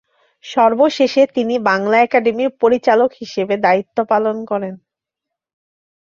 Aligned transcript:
সর্বশেষে 0.45 1.23
তিনি 1.35 1.55
বাংলা 1.69 1.97
একাডেমির 2.01 2.49
পরিচালক 2.61 3.09
হিসেবে 3.21 3.55
দায়িত্ব 3.65 3.97
পালন 4.11 4.37
করেন। 4.45 4.73